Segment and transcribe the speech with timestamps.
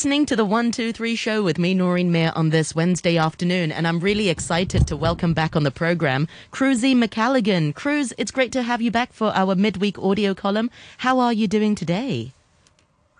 [0.00, 4.00] listening to the 123 show with me, Noreen Mayer, on this Wednesday afternoon, and I'm
[4.00, 7.74] really excited to welcome back on the program Cruzy McCalligan.
[7.74, 10.70] Cruz, it's great to have you back for our midweek audio column.
[10.96, 12.32] How are you doing today?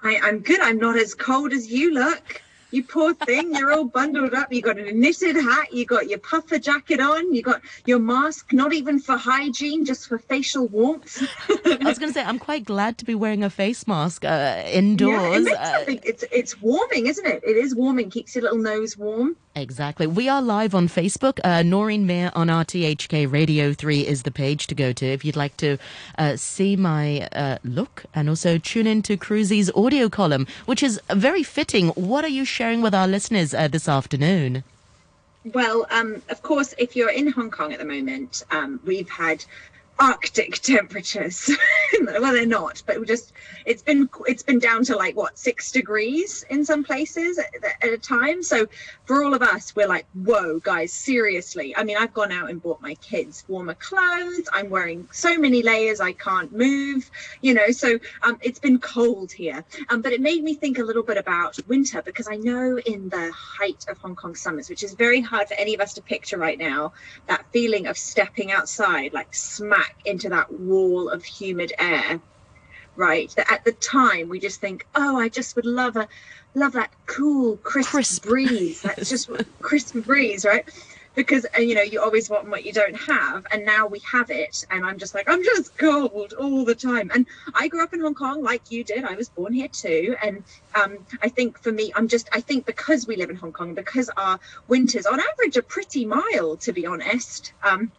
[0.03, 0.59] I, I'm good.
[0.61, 2.41] I'm not as cold as you look.
[2.80, 4.52] You poor thing, you're all bundled up.
[4.52, 8.52] You got a knitted hat, you got your puffer jacket on, you got your mask,
[8.52, 11.20] not even for hygiene, just for facial warmth.
[11.48, 14.62] I was going to say, I'm quite glad to be wearing a face mask uh,
[14.66, 15.46] indoors.
[15.48, 17.43] Yeah, it uh, it's it's warming, isn't it?
[17.45, 19.37] It is warming, keeps your little nose warm.
[19.56, 20.06] Exactly.
[20.06, 21.40] We are live on Facebook.
[21.42, 25.34] Uh, Noreen Mayer on RTHK Radio 3 is the page to go to if you'd
[25.34, 25.76] like to
[26.18, 31.00] uh, see my uh, look and also tune in to Cruzy's audio column, which is
[31.12, 31.88] very fitting.
[31.88, 34.62] What are you sharing with our listeners uh, this afternoon?
[35.45, 39.45] Well, um, of course, if you're in Hong Kong at the moment, um, we've had
[40.01, 41.51] Arctic temperatures.
[42.01, 43.34] well, they're not, but just
[43.66, 47.92] it's been it's been down to like what six degrees in some places at, at,
[47.92, 48.42] a time.
[48.42, 48.66] So
[49.04, 51.76] for all of us, we're like, whoa, guys, seriously.
[51.76, 54.48] I mean, I've gone out and bought my kids warmer clothes.
[54.54, 57.10] I'm wearing so many layers, I can't move.
[57.42, 59.62] You know, so um, it's been cold here.
[59.90, 63.10] Um, but it made me think a little bit about winter because I know in
[63.10, 66.00] the height of Hong Kong summers, which is very hard for any of us to
[66.00, 66.94] picture right now,
[67.26, 72.21] that feeling of stepping outside, like smack back into that wall of humid air
[72.97, 73.31] right?
[73.37, 76.09] That at the time we just think oh i just would love a
[76.55, 78.25] love that cool crisp, crisp.
[78.25, 78.82] breeze.
[78.82, 80.69] That's just crisp breeze right?
[81.15, 84.31] Because uh, you know you always want what you don't have and now we have
[84.31, 87.10] it and i'm just like i'm just cold all the time.
[87.15, 89.04] And i grew up in hong kong like you did.
[89.04, 90.44] I was born here too and
[90.75, 93.75] um, i think for me i'm just i think because we live in hong kong
[93.75, 94.38] because our
[94.69, 97.91] winters on average are pretty mild to be honest um,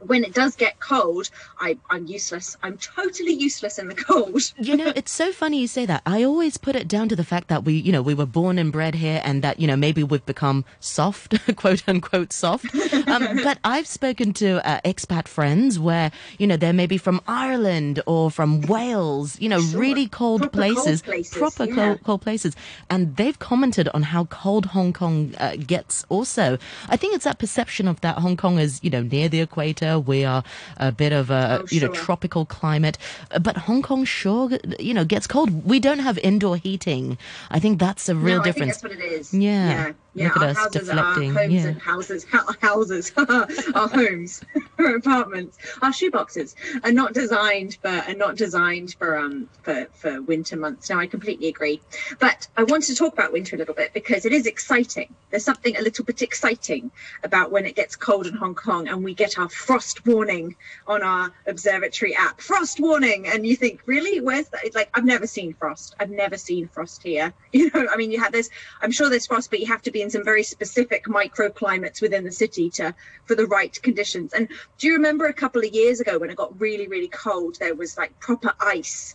[0.00, 1.30] when it does get cold,
[1.60, 2.56] I, I'm useless.
[2.62, 4.40] I'm totally useless in the cold.
[4.58, 6.02] you know, it's so funny you say that.
[6.06, 8.58] I always put it down to the fact that we, you know, we were born
[8.58, 12.74] and bred here and that, you know, maybe we've become soft, quote unquote soft.
[13.06, 18.00] Um, but I've spoken to uh, expat friends where, you know, they're maybe from Ireland
[18.06, 19.80] or from Wales, you know, sure.
[19.80, 21.74] really cold proper places, cold places, proper yeah.
[21.74, 22.56] cold, cold places.
[22.90, 26.58] And they've commented on how cold Hong Kong uh, gets also.
[26.88, 29.81] I think it's that perception of that Hong Kong is, you know, near the equator
[29.82, 30.42] we are
[30.76, 32.98] a bit of a oh, you know tropical climate,
[33.40, 35.64] but Hong Kong sure you know gets cold.
[35.64, 37.18] We don't have indoor heating.
[37.50, 38.80] I think that's a real no, difference.
[38.80, 39.34] that's what it is.
[39.34, 39.70] Yeah.
[39.70, 39.92] yeah.
[40.14, 41.30] Yeah, Look our at us houses deflecting.
[41.30, 41.66] Are homes yeah.
[41.68, 42.26] and houses,
[42.60, 44.42] houses, our homes,
[44.78, 50.20] our apartments, our shoeboxes are not designed for are not designed for um for for
[50.20, 50.90] winter months.
[50.90, 51.80] Now I completely agree,
[52.18, 55.14] but I want to talk about winter a little bit because it is exciting.
[55.30, 56.90] There's something a little bit exciting
[57.24, 60.56] about when it gets cold in Hong Kong and we get our frost warning
[60.86, 62.40] on our observatory app.
[62.40, 64.64] Frost warning, and you think, really, where's that?
[64.64, 65.94] It's like I've never seen frost.
[65.98, 67.32] I've never seen frost here.
[67.52, 68.48] You know, I mean, you have this.
[68.80, 72.24] I'm sure there's frost, but you have to be in some very specific microclimates within
[72.24, 74.32] the city to for the right conditions.
[74.32, 74.48] And
[74.78, 77.56] do you remember a couple of years ago when it got really, really cold?
[77.58, 79.14] There was like proper ice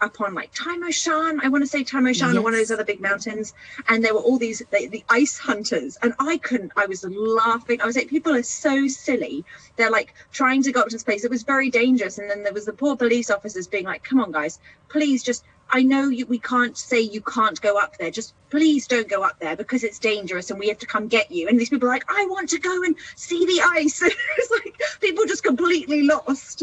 [0.00, 2.36] up on like Tai Mo Shan, I want to say Tai Mo Shan, yes.
[2.36, 3.54] or one of those other big mountains.
[3.88, 6.72] And there were all these the, the, ice hunters, and I couldn't.
[6.76, 7.80] I was laughing.
[7.80, 9.44] I was like, people are so silly.
[9.76, 11.24] They're like trying to go up to this place.
[11.24, 12.18] It was very dangerous.
[12.18, 15.44] And then there was the poor police officers being like, "Come on, guys, please just
[15.70, 18.10] I know you, we can't say you can't go up there.
[18.10, 21.30] Just please don't go up there because it's dangerous and we have to come get
[21.30, 21.48] you.
[21.48, 24.00] And these people are like, I want to go and see the ice.
[24.00, 26.62] And it's like people just completely lost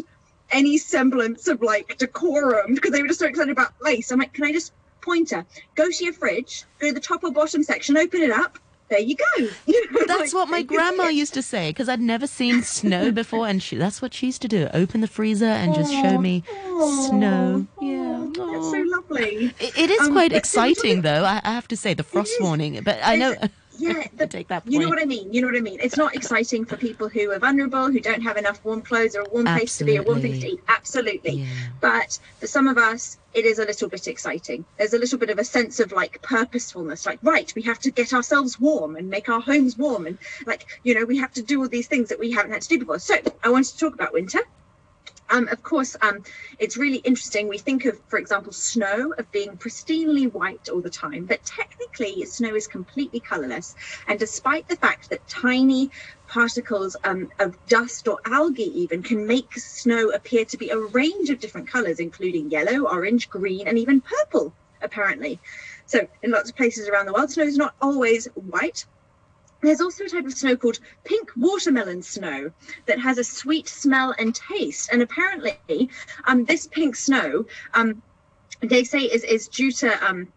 [0.51, 4.11] any semblance of like decorum because they were just so excited about lace.
[4.11, 5.45] I'm like, can I just pointer?
[5.75, 8.57] Go to your fridge, go to the top or bottom section, open it up,
[8.89, 9.47] there you go.
[10.07, 13.61] that's like, what my grandma used to say because I'd never seen snow before, and
[13.61, 17.07] she, that's what she used to do: open the freezer and just show me Aww.
[17.09, 17.67] snow.
[17.81, 19.53] Yeah, that's so lovely.
[19.59, 21.23] it, it is um, quite exciting, though.
[21.23, 23.35] I, I, have to say the frost warning, but I know.
[23.77, 24.63] Yeah, the, take that.
[24.63, 24.73] Point.
[24.73, 25.31] You know what I mean.
[25.33, 25.79] You know what I mean.
[25.81, 29.21] It's not exciting for people who are vulnerable, who don't have enough warm clothes or
[29.21, 30.59] a warm place to be, or warm things to eat.
[30.67, 31.31] Absolutely.
[31.31, 31.45] Yeah.
[31.81, 34.65] But for some of us, it is a little bit exciting.
[34.77, 37.91] There's a little bit of a sense of like purposefulness, like, right, we have to
[37.91, 40.07] get ourselves warm and make our homes warm.
[40.07, 42.61] And like, you know, we have to do all these things that we haven't had
[42.61, 42.99] to do before.
[42.99, 44.39] So I wanted to talk about winter.
[45.29, 46.23] Um, of course, um,
[46.59, 47.47] it's really interesting.
[47.47, 52.23] We think of, for example, snow of being pristinely white all the time, but technically,
[52.25, 53.75] snow is completely colorless.
[54.07, 55.89] And despite the fact that tiny
[56.27, 61.29] particles um, of dust or algae even can make snow appear to be a range
[61.29, 65.39] of different colors, including yellow, orange, green, and even purple, apparently.
[65.87, 68.85] So, in lots of places around the world, snow is not always white.
[69.65, 72.51] There's also a type of snow called pink watermelon snow
[72.85, 74.89] that has a sweet smell and taste.
[74.91, 75.89] And apparently,
[76.25, 78.01] um, this pink snow, um,
[78.61, 80.27] they say, is, is due to um,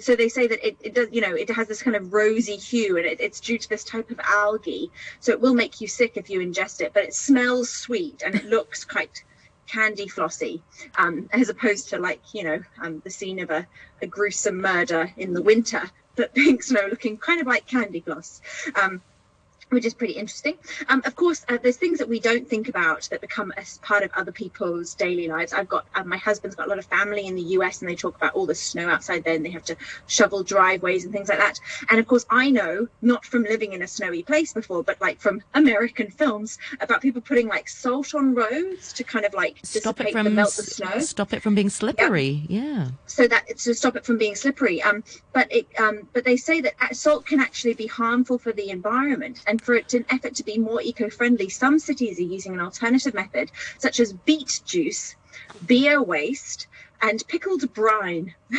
[0.00, 2.56] so they say that it, it does, you know, it has this kind of rosy
[2.56, 4.90] hue and it, it's due to this type of algae.
[5.20, 8.34] So it will make you sick if you ingest it, but it smells sweet and
[8.34, 9.22] it looks quite
[9.66, 10.62] candy flossy,
[10.96, 13.66] um, as opposed to like, you know, um, the scene of a,
[14.02, 18.40] a gruesome murder in the winter, but pink snow looking kind of like candy floss.
[18.80, 19.02] Um,
[19.70, 20.54] which is pretty interesting.
[20.88, 24.02] Um, of course, uh, there's things that we don't think about that become as part
[24.02, 25.52] of other people's daily lives.
[25.52, 27.94] I've got uh, my husband's got a lot of family in the US, and they
[27.94, 29.76] talk about all the snow outside there, and they have to
[30.06, 31.58] shovel driveways and things like that.
[31.90, 35.20] And of course, I know not from living in a snowy place before, but like
[35.20, 40.00] from American films about people putting like salt on roads to kind of like stop
[40.00, 42.44] it from melt the snow, stop it from being slippery.
[42.48, 42.62] Yeah.
[42.62, 42.88] yeah.
[43.06, 44.82] So that to stop it from being slippery.
[44.82, 48.52] Um, but it um, but they say that uh, salt can actually be harmful for
[48.52, 52.54] the environment and for it, an effort to be more eco-friendly, some cities are using
[52.54, 55.16] an alternative method, such as beet juice,
[55.66, 56.66] beer waste,
[57.02, 58.34] and pickled brine.
[58.50, 58.56] so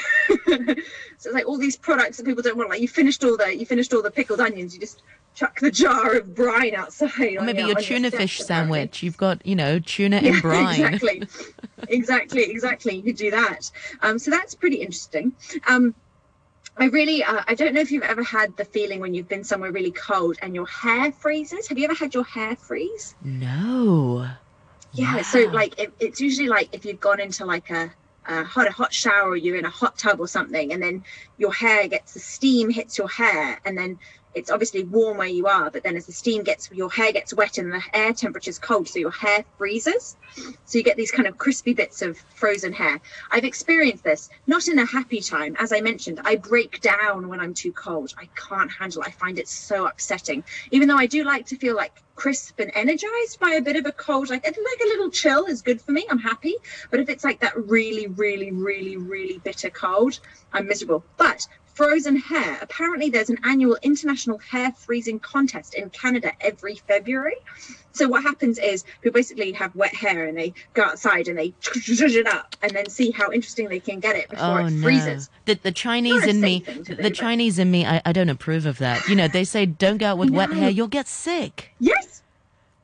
[0.47, 2.69] it's like all these products that people don't want.
[2.69, 5.01] Like you finished all the you finished all the pickled onions, you just
[5.35, 7.35] chuck the jar of brine outside.
[7.37, 9.03] Or maybe your, tuna fish sandwich.
[9.03, 10.81] You've got, you know, tuna in brine.
[10.81, 11.27] exactly,
[11.89, 12.95] exactly, exactly.
[12.95, 13.69] You could do that.
[14.01, 15.33] Um, so that's pretty interesting.
[15.67, 15.93] Um,
[16.77, 19.43] I really, uh, I don't know if you've ever had the feeling when you've been
[19.43, 21.67] somewhere really cold and your hair freezes.
[21.69, 23.15] Have you ever had your hair freeze?
[23.23, 24.27] No.
[24.91, 25.15] Yeah.
[25.15, 25.21] Wow.
[25.21, 27.93] So like, it, it's usually like if you've gone into like a,
[28.27, 31.03] a hot a hot shower, or you're in a hot tub or something, and then
[31.37, 33.99] your hair gets the steam hits your hair, and then
[34.35, 37.33] it's obviously warm where you are, but then as the steam gets, your hair gets
[37.33, 40.17] wet and the air temperature is cold, so your hair freezes.
[40.65, 42.99] So you get these kind of crispy bits of frozen hair.
[43.31, 45.55] I've experienced this, not in a happy time.
[45.57, 48.13] As I mentioned, I break down when I'm too cold.
[48.17, 49.07] I can't handle it.
[49.07, 50.43] I find it so upsetting.
[50.71, 53.85] Even though I do like to feel like crisp and energized by a bit of
[53.85, 56.05] a cold, like, like a little chill is good for me.
[56.09, 56.55] I'm happy.
[56.91, 60.19] But if it's like that really, really, really, really bitter cold,
[60.51, 61.05] I'm miserable.
[61.15, 62.57] But frozen hair.
[62.61, 67.35] Apparently, there's an annual international hair freezing contest in Canada every February.
[67.91, 71.53] So what happens is people basically have wet hair and they go outside and they
[71.63, 75.29] it up and then see how interesting they can get it before oh, it freezes.
[75.47, 75.53] No.
[75.53, 79.07] The, the Chinese in me, the Chinese in me, I, I don't approve of that.
[79.07, 80.37] You know, they say don't go out with no.
[80.37, 81.71] wet hair, you'll get sick.
[81.79, 82.21] Yes,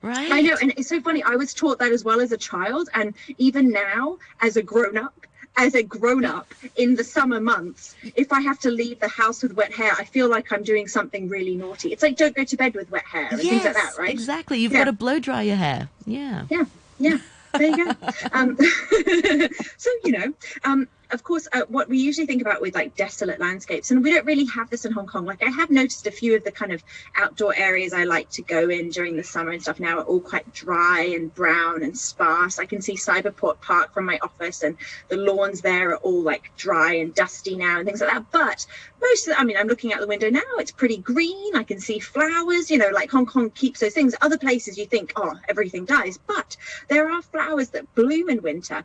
[0.03, 0.31] Right.
[0.31, 1.21] I know, and it's so funny.
[1.21, 4.97] I was taught that as well as a child, and even now as a grown
[4.97, 9.07] up, as a grown up in the summer months, if I have to leave the
[9.07, 11.91] house with wet hair, I feel like I'm doing something really naughty.
[11.91, 14.09] It's like don't go to bed with wet hair and yes, things like that, right?
[14.09, 14.59] Exactly.
[14.59, 14.79] You've yeah.
[14.79, 15.89] got to blow dry your hair.
[16.05, 16.45] Yeah.
[16.49, 16.65] Yeah.
[16.99, 17.17] Yeah.
[17.53, 17.91] There you go.
[18.31, 18.57] um,
[19.77, 20.33] so you know,
[20.63, 20.87] um,
[21.31, 24.43] course, uh, what we usually think about with like desolate landscapes, and we don't really
[24.47, 25.25] have this in Hong Kong.
[25.25, 26.83] Like I have noticed a few of the kind of
[27.15, 30.19] outdoor areas I like to go in during the summer and stuff now are all
[30.19, 32.59] quite dry and brown and sparse.
[32.59, 34.75] I can see Cyberport Park from my office, and
[35.07, 38.25] the lawns there are all like dry and dusty now and things like that.
[38.31, 38.67] But
[38.99, 41.55] most of, the, I mean, I'm looking out the window now; it's pretty green.
[41.55, 42.69] I can see flowers.
[42.69, 44.15] You know, like Hong Kong keeps those things.
[44.19, 46.57] Other places you think, oh, everything dies, but
[46.89, 48.83] there are flowers that bloom in winter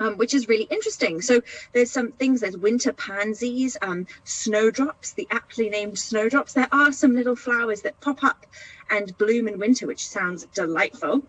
[0.00, 1.20] um, which is really interesting.
[1.20, 1.42] So
[1.72, 6.54] there's some things, there's winter pansies, um, snowdrops, the aptly named snowdrops.
[6.54, 8.46] There are some little flowers that pop up
[8.90, 11.22] and bloom in winter, which sounds delightful.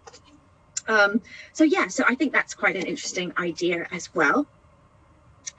[0.87, 1.21] Um,
[1.53, 4.47] so yeah, so I think that's quite an interesting idea as well.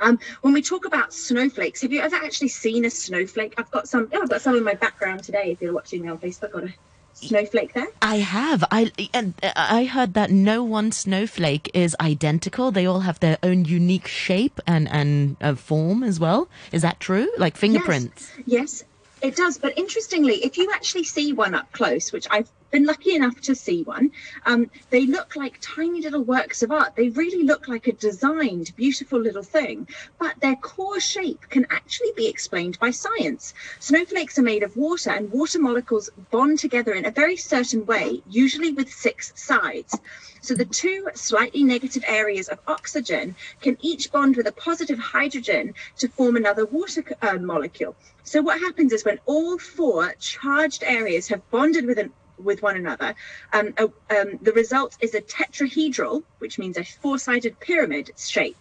[0.00, 3.54] Um, when we talk about snowflakes, have you ever actually seen a snowflake?
[3.56, 4.08] I've got some.
[4.12, 5.52] Oh, I've got some in my background today.
[5.52, 6.74] If you're watching me on Facebook, a
[7.22, 7.88] snowflake there?
[8.00, 8.64] I have.
[8.70, 12.70] I and I heard that no one snowflake is identical.
[12.70, 16.48] They all have their own unique shape and and uh, form as well.
[16.72, 17.30] Is that true?
[17.38, 18.30] Like fingerprints?
[18.38, 18.46] Yes.
[18.46, 18.84] yes.
[19.22, 23.14] It does, but interestingly, if you actually see one up close, which I've been lucky
[23.14, 24.10] enough to see one,
[24.46, 26.96] um, they look like tiny little works of art.
[26.96, 29.86] They really look like a designed, beautiful little thing,
[30.18, 33.54] but their core shape can actually be explained by science.
[33.78, 38.22] Snowflakes are made of water, and water molecules bond together in a very certain way,
[38.28, 39.96] usually with six sides.
[40.40, 45.74] So the two slightly negative areas of oxygen can each bond with a positive hydrogen
[45.98, 47.94] to form another water uh, molecule.
[48.24, 52.76] So what happens is when all four charged areas have bonded with an with one
[52.76, 53.14] another.
[53.52, 58.56] Um, uh, um, the result is a tetrahedral, which means a four-sided pyramid shape.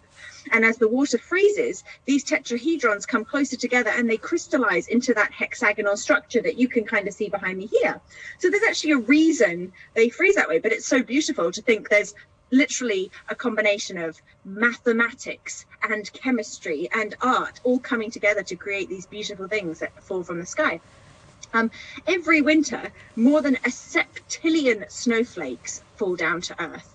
[0.50, 5.32] And as the water freezes, these tetrahedrons come closer together and they crystallize into that
[5.32, 8.00] hexagonal structure that you can kind of see behind me here.
[8.38, 11.88] So there's actually a reason they freeze that way, but it's so beautiful to think
[11.88, 12.14] there's
[12.50, 19.06] literally a combination of mathematics and chemistry and art all coming together to create these
[19.06, 20.80] beautiful things that fall from the sky.
[21.54, 21.70] Um,
[22.06, 26.94] every winter, more than a septillion snowflakes fall down to Earth.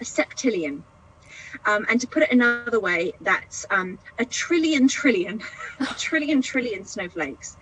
[0.00, 0.82] A septillion.
[1.66, 5.42] Um, and to put it another way, that's um, a trillion, trillion,
[5.96, 7.56] trillion, trillion snowflakes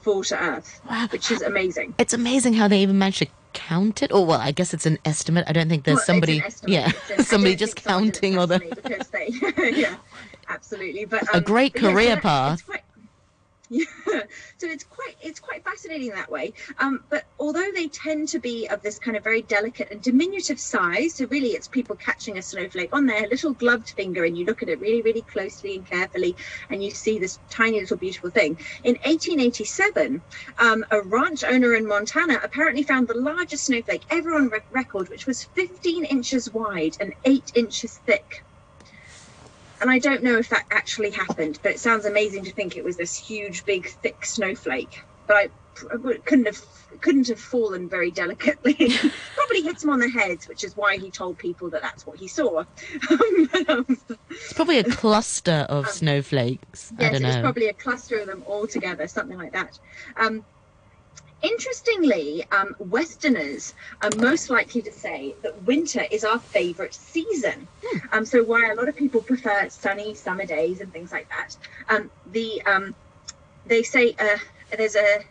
[0.00, 1.08] fall to Earth, wow.
[1.10, 1.94] which is amazing.
[1.98, 4.10] It's amazing how they even managed to count it.
[4.12, 5.44] Oh well, I guess it's an estimate.
[5.48, 8.58] I don't think there's well, somebody, yeah, somebody just counting or the.
[9.12, 9.96] They, yeah,
[10.48, 11.04] absolutely.
[11.04, 12.66] But um, a great career yeah, path.
[12.66, 12.82] Quite,
[13.70, 13.84] yeah,
[14.58, 16.52] so it's quite it's quite fascinating that way.
[16.80, 20.58] Um, but although they tend to be of this kind of very delicate and diminutive
[20.58, 24.44] size, so really it's people catching a snowflake on their little gloved finger, and you
[24.44, 26.34] look at it really, really closely and carefully,
[26.68, 28.58] and you see this tiny little beautiful thing.
[28.82, 30.20] In 1887,
[30.58, 35.26] um, a ranch owner in Montana apparently found the largest snowflake ever on record, which
[35.26, 38.42] was 15 inches wide and eight inches thick
[39.80, 42.84] and I don't know if that actually happened, but it sounds amazing to think it
[42.84, 45.02] was this huge, big, thick snowflake.
[45.26, 45.48] But I,
[45.92, 46.60] I couldn't have
[47.00, 48.74] couldn't have fallen very delicately.
[49.34, 52.18] Probably hit him on the head, which is why he told people that that's what
[52.18, 52.58] he saw.
[53.68, 53.86] um,
[54.28, 56.92] it's probably a cluster of um, snowflakes.
[56.98, 57.28] Yes, I don't know.
[57.28, 59.78] It's probably a cluster of them all together, something like that.
[60.16, 60.44] Um,
[61.42, 67.66] Interestingly, um, Westerners are most likely to say that winter is our favorite season.
[67.82, 67.98] Hmm.
[68.12, 71.56] Um, so, while a lot of people prefer sunny summer days and things like that,
[71.88, 72.94] um, the um,
[73.66, 74.36] they say uh,
[74.76, 75.24] there's a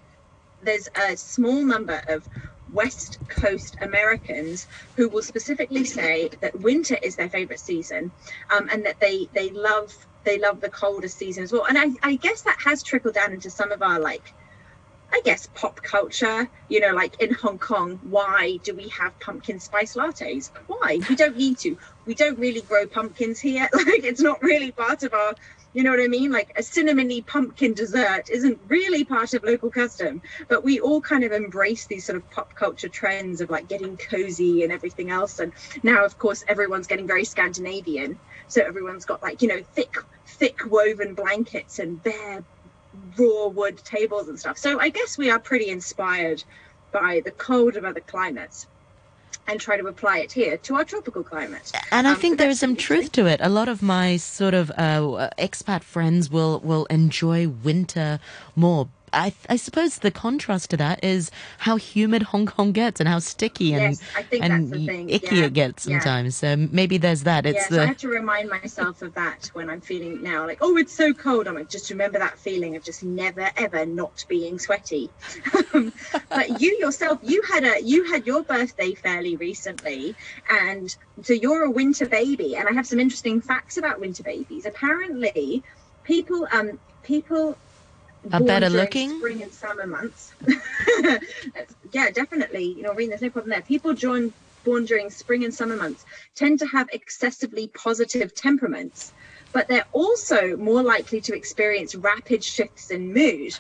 [0.64, 2.28] there's a small number of
[2.74, 8.12] West Coast Americans who will specifically say that winter is their favorite season,
[8.50, 11.66] um, and that they they love they love the colder season as well.
[11.66, 14.34] And I, I guess that has trickled down into some of our like
[15.12, 19.60] I guess pop culture, you know, like in Hong Kong, why do we have pumpkin
[19.60, 20.52] spice lattes?
[20.68, 21.00] Why?
[21.10, 21.78] We don't need to.
[22.06, 23.68] We don't really grow pumpkins here.
[23.90, 25.34] Like it's not really part of our,
[25.74, 26.32] you know what I mean?
[26.32, 31.24] Like a cinnamony pumpkin dessert isn't really part of local custom, but we all kind
[31.24, 35.40] of embrace these sort of pop culture trends of like getting cozy and everything else.
[35.40, 38.20] And now, of course, everyone's getting very Scandinavian.
[38.48, 42.44] So everyone's got like, you know, thick, thick woven blankets and bare
[43.18, 44.58] raw wood tables and stuff.
[44.58, 46.44] So I guess we are pretty inspired
[46.92, 48.68] by the cold of other climates
[49.48, 51.72] and try to apply it here to our tropical climate.
[51.92, 53.40] And I um, think there is some truth to it.
[53.42, 58.20] A lot of my sort of uh, expat friends will will enjoy winter
[58.56, 63.08] more I, I suppose the contrast to that is how humid Hong Kong gets and
[63.08, 64.74] how sticky and yes, and
[65.10, 65.46] icky yeah.
[65.46, 66.42] it gets sometimes.
[66.42, 66.56] Yeah.
[66.56, 67.46] So maybe there's that.
[67.46, 67.82] It's yes, the...
[67.82, 71.14] I have to remind myself of that when I'm feeling now like, oh, it's so
[71.14, 71.48] cold.
[71.48, 75.10] I'm like, just remember that feeling of just never ever not being sweaty.
[75.74, 80.16] but you yourself, you had a you had your birthday fairly recently,
[80.50, 82.56] and so you're a winter baby.
[82.56, 84.66] And I have some interesting facts about winter babies.
[84.66, 85.64] Apparently,
[86.04, 87.58] people um people
[88.32, 89.18] are better looking?
[89.18, 90.34] spring and summer months.
[91.92, 92.66] Yeah definitely.
[92.66, 93.62] You know Reen, there's no problem there.
[93.64, 94.32] People join
[94.64, 99.14] born during spring and summer months tend to have excessively positive temperaments
[99.54, 103.54] but they're also more likely to experience rapid shifts in mood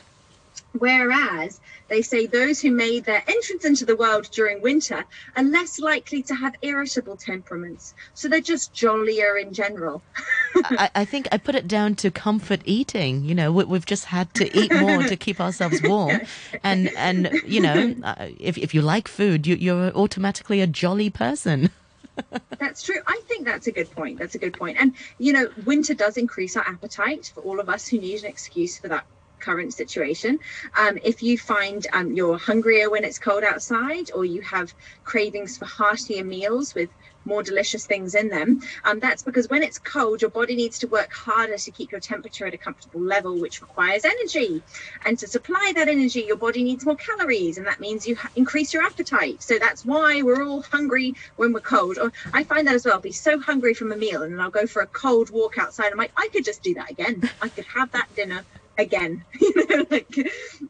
[0.78, 5.04] Whereas they say those who made their entrance into the world during winter
[5.36, 7.96] are less likely to have irritable temperaments.
[8.14, 10.04] So they're just jollier in general.
[10.56, 13.24] I, I, think I put it down to comfort eating.
[13.24, 16.22] You know, we, have just had to eat more to keep ourselves warm.
[16.64, 21.10] And, and you know, uh, if, if you like food, you, you're automatically a jolly
[21.10, 21.72] person.
[22.60, 23.00] that's true.
[23.08, 24.20] I think that's a good point.
[24.20, 24.78] That's a good point.
[24.80, 28.30] And, you know, winter does increase our appetite for all of us who need an
[28.30, 29.06] excuse for that
[29.40, 30.40] current situation.
[30.78, 35.58] Um, if you find um, you're hungrier when it's cold outside, or you have cravings
[35.58, 36.90] for heartier meals with
[37.26, 40.88] more delicious things in them, um, that's because when it's cold, your body needs to
[40.88, 44.64] work harder to keep your temperature at a comfortable level, which requires energy.
[45.06, 48.32] And to supply that energy, your body needs more calories, and that means you ha-
[48.36, 49.44] increase your appetite.
[49.44, 51.98] So that's why we're all hungry when we're cold.
[51.98, 52.96] Or I find that as well.
[52.96, 55.58] I'll be so hungry from a meal, and then I'll go for a cold walk
[55.58, 55.92] outside.
[55.92, 57.30] I'm like, I could just do that again.
[57.42, 58.44] I could have that dinner
[58.80, 60.16] again, you know, like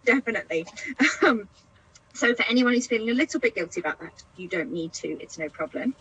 [0.05, 0.65] definitely.
[1.21, 1.47] Um,
[2.13, 5.07] so for anyone who's feeling a little bit guilty about that, you don't need to.
[5.21, 5.95] It's no problem.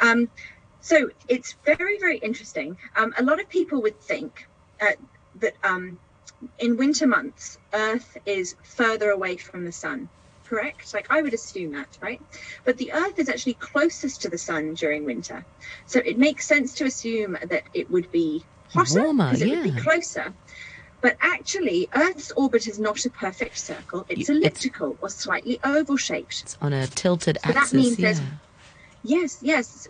[0.00, 0.28] Um,
[0.80, 2.76] so it's very, very interesting.
[2.94, 4.46] Um, a lot of people would think
[4.80, 4.92] uh,
[5.40, 5.98] that um,
[6.58, 10.08] in winter months, Earth is further away from the sun.
[10.44, 10.94] Correct?
[10.94, 12.22] Like I would assume that, right?
[12.64, 15.44] But the Earth is actually closest to the sun during winter.
[15.86, 19.62] So it makes sense to assume that it would be hotter because it yeah.
[19.62, 20.32] would be closer.
[21.00, 24.06] But actually, Earth's orbit is not a perfect circle.
[24.08, 26.42] It's elliptical it's, or slightly oval shaped.
[26.42, 27.70] It's on a tilted so axis.
[27.70, 28.18] That means yeah.
[29.04, 29.88] Yes, yes.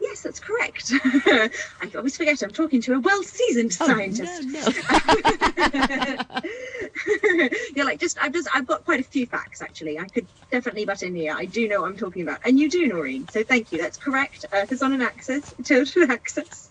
[0.00, 0.92] Yes, that's correct.
[1.02, 1.50] I
[1.96, 4.44] always forget I'm talking to a well seasoned oh, scientist.
[4.44, 4.68] No, no.
[7.74, 9.98] You're like, just just, I've just, I've got quite a few facts actually.
[9.98, 11.34] I could definitely butt in here.
[11.36, 13.28] I do know what I'm talking about, and you do, Noreen.
[13.28, 13.78] So thank you.
[13.78, 14.46] That's correct.
[14.52, 16.70] Earth is on an axis, tilted axis,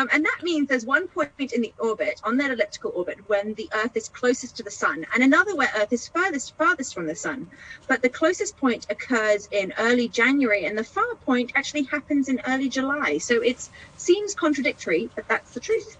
[0.00, 3.52] um, and that means there's one point in the orbit on that elliptical orbit when
[3.54, 7.06] the Earth is closest to the Sun, and another where Earth is furthest farthest from
[7.06, 7.50] the Sun.
[7.86, 12.40] But the closest point occurs in early January, and the far point actually happens in
[12.46, 13.18] early July.
[13.18, 15.98] So it seems contradictory, but that's the truth.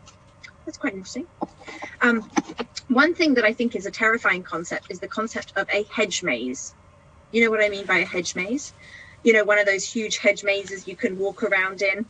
[0.65, 1.27] That's quite interesting.
[2.01, 2.31] Um,
[2.89, 6.23] one thing that I think is a terrifying concept is the concept of a hedge
[6.23, 6.75] maze.
[7.33, 8.73] You know what I mean by a hedge maze?
[9.23, 12.07] You know, one of those huge hedge mazes you can walk around in.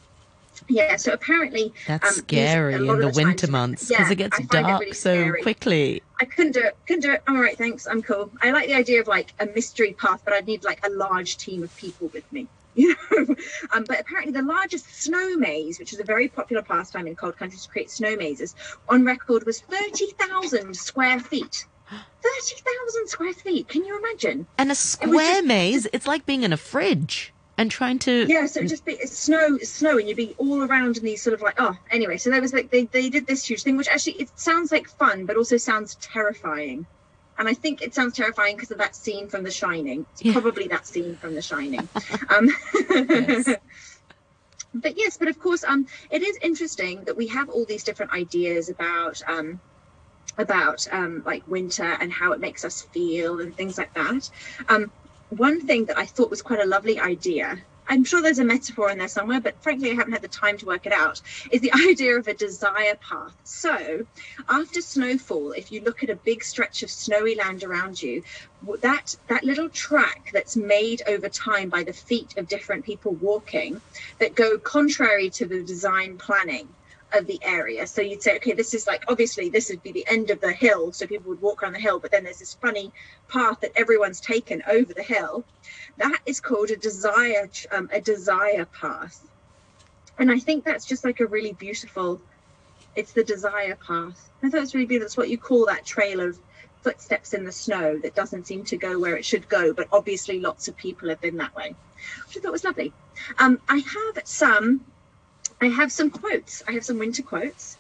[0.68, 4.16] Yeah, so apparently that's um, scary in the, the winter times, months because yeah, it
[4.16, 5.42] gets dark it really so scary.
[5.42, 6.02] quickly.
[6.20, 6.76] I couldn't do it.
[6.86, 7.22] Couldn't do it.
[7.26, 7.86] I'm all right, thanks.
[7.86, 8.30] I'm cool.
[8.42, 11.36] I like the idea of like a mystery path, but I'd need like a large
[11.36, 12.46] team of people with me.
[12.74, 13.34] you know.
[13.72, 17.36] Um, but apparently, the largest snow maze, which is a very popular pastime in cold
[17.36, 18.54] countries to create snow mazes,
[18.88, 21.66] on record was 30,000 square feet.
[21.90, 23.66] 30,000 square feet.
[23.66, 24.46] Can you imagine?
[24.56, 28.24] And a square it just, maze, it's like being in a fridge and trying to
[28.26, 31.42] yeah so just be snow snow and you'd be all around in these sort of
[31.42, 34.14] like oh anyway so there was like they, they did this huge thing which actually
[34.14, 36.86] it sounds like fun but also sounds terrifying
[37.38, 40.04] and I think it sounds terrifying because of that scene from The Shining.
[40.12, 40.32] It's yeah.
[40.34, 41.88] probably that scene from The Shining.
[42.28, 43.48] Um, yes.
[44.72, 48.12] But yes, but of course, um, it is interesting that we have all these different
[48.12, 49.58] ideas about um,
[50.38, 54.30] about um, like winter and how it makes us feel and things like that.
[54.68, 54.92] Um,
[55.30, 57.58] one thing that I thought was quite a lovely idea
[57.90, 60.56] I'm sure there's a metaphor in there somewhere, but frankly, I haven't had the time
[60.58, 61.20] to work it out,
[61.50, 63.34] is the idea of a desire path.
[63.42, 64.06] So,
[64.48, 68.22] after snowfall, if you look at a big stretch of snowy land around you,
[68.80, 73.80] that, that little track that's made over time by the feet of different people walking
[74.20, 76.68] that go contrary to the design planning
[77.12, 77.86] of the area.
[77.86, 80.52] So you'd say, okay, this is like obviously this would be the end of the
[80.52, 82.92] hill, so people would walk around the hill, but then there's this funny
[83.28, 85.44] path that everyone's taken over the hill.
[85.98, 89.26] That is called a desire um, a desire path.
[90.18, 92.20] And i think that's just like a really beautiful
[92.96, 94.30] it's the desire path.
[94.42, 95.06] I thought it's really beautiful.
[95.06, 96.38] That's what you call that trail of
[96.82, 100.40] footsteps in the snow that doesn't seem to go where it should go but obviously
[100.40, 101.74] lots of people have been that way
[102.26, 102.92] which i thought was lovely.
[103.38, 104.84] Um, i have some
[105.60, 107.76] i have some quotes i have some winter quotes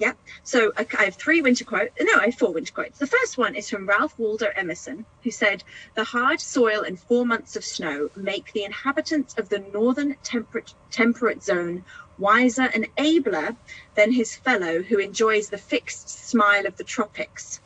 [0.00, 0.14] yeah.
[0.44, 1.92] So I have three winter quotes.
[2.00, 2.98] No, I have four winter quotes.
[2.98, 5.62] The first one is from Ralph Waldo Emerson, who said,
[5.94, 10.72] The hard soil and four months of snow make the inhabitants of the northern temperate,
[10.90, 11.84] temperate zone
[12.16, 13.54] wiser and abler
[13.94, 17.60] than his fellow who enjoys the fixed smile of the tropics.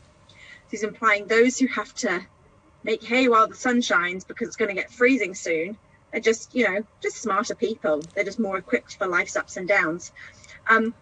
[0.73, 2.27] He's implying those who have to
[2.83, 5.77] make hay while the sun shines because it's going to get freezing soon
[6.15, 8.03] are just, you know, just smarter people.
[8.15, 10.13] They're just more equipped for life's ups and downs.
[10.69, 10.95] Um,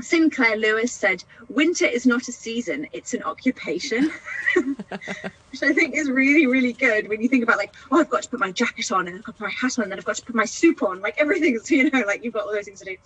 [0.00, 4.12] Sinclair Lewis said, Winter is not a season, it's an occupation.
[4.54, 8.22] Which I think is really, really good when you think about, like, oh, I've got
[8.22, 9.98] to put my jacket on and I've got to put my hat on and then
[9.98, 11.00] I've got to put my soup on.
[11.00, 12.96] Like, everything's, you know, like you've got all those things to do.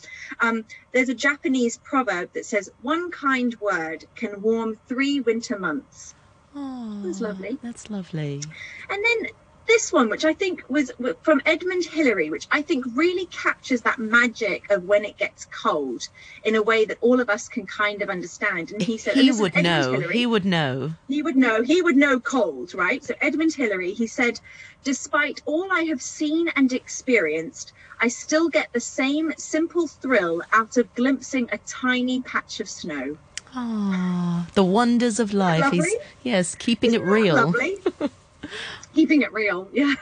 [0.41, 6.15] Um, there's a Japanese proverb that says, one kind word can warm three winter months.
[6.55, 7.59] Oh, that's lovely.
[7.63, 8.43] That's lovely.
[8.91, 9.31] And then
[9.67, 13.99] this one, which I think was from Edmund Hillary, which I think really captures that
[13.99, 16.09] magic of when it gets cold
[16.45, 18.73] in a way that all of us can kind of understand.
[18.73, 19.93] And he said, he would know.
[19.93, 20.93] Hillary, he would know.
[21.09, 21.63] He would know.
[21.63, 23.03] He would know cold, right?
[23.03, 24.41] So Edmund Hillary, he said,
[24.85, 30.77] despite all I have seen and experienced, I still get the same simple thrill out
[30.77, 33.17] of glimpsing a tiny patch of snow.
[33.55, 35.71] Ah, the wonders of life.
[35.71, 37.55] He's yes, keeping Isn't it real.
[38.95, 39.69] keeping it real.
[39.73, 39.95] Yeah.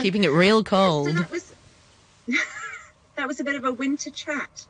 [0.00, 1.08] keeping it real cold.
[1.12, 1.54] So that was
[3.16, 4.66] that was a bit of a winter chat.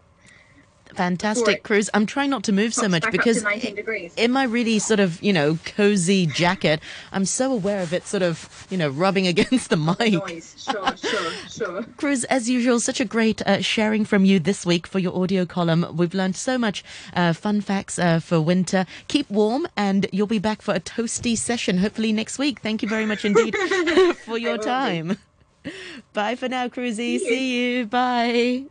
[0.94, 1.90] Fantastic Cruz.
[1.94, 3.44] I'm trying not to move so much because
[4.16, 6.80] in my really sort of, you know, cozy jacket,
[7.12, 10.12] I'm so aware of it sort of, you know, rubbing against the mic.
[10.12, 10.54] Noise.
[10.70, 11.82] Sure, sure, sure.
[11.96, 15.46] Cruz, as usual, such a great uh, sharing from you this week for your audio
[15.46, 15.86] column.
[15.96, 18.86] We've learned so much uh, fun facts uh, for winter.
[19.08, 22.60] Keep warm and you'll be back for a toasty session hopefully next week.
[22.60, 23.56] Thank you very much indeed
[24.24, 25.18] for your time.
[25.62, 25.72] Be.
[26.12, 27.18] Bye for now, Cruzy.
[27.18, 27.86] See you.
[27.86, 28.64] Bye.